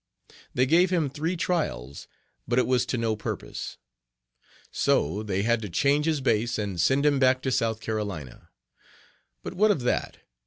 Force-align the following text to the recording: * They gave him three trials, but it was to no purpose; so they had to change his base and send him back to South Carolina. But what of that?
* 0.31 0.53
They 0.55 0.65
gave 0.65 0.89
him 0.89 1.11
three 1.11 1.37
trials, 1.37 2.07
but 2.47 2.57
it 2.57 2.65
was 2.65 2.87
to 2.87 2.97
no 2.97 3.15
purpose; 3.15 3.77
so 4.71 5.21
they 5.21 5.43
had 5.43 5.61
to 5.61 5.69
change 5.69 6.07
his 6.07 6.21
base 6.21 6.57
and 6.57 6.81
send 6.81 7.05
him 7.05 7.19
back 7.19 7.39
to 7.43 7.51
South 7.51 7.81
Carolina. 7.81 8.49
But 9.43 9.53
what 9.53 9.69
of 9.69 9.81
that? 9.81 10.17